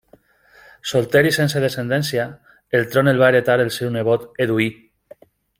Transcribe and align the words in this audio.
Solter 0.91 1.21
i 1.31 1.33
sense 1.35 1.61
descendència, 1.65 2.25
el 2.79 2.89
tron 2.95 3.13
el 3.15 3.23
va 3.25 3.31
heretar 3.35 3.61
el 3.67 3.73
seu 3.79 3.95
nebot 3.99 4.29
Eduí. 4.47 4.71